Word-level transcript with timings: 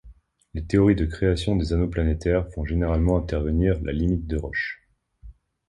Les 0.55 0.65
théories 0.65 0.95
de 0.95 1.05
création 1.05 1.55
des 1.55 1.73
anneaux 1.73 1.87
planétaires 1.87 2.49
font 2.55 2.65
généralement 2.65 3.19
intervenir 3.19 3.79
la 3.83 3.91
limite 3.91 4.25
de 4.25 4.35
Roche. 4.37 4.89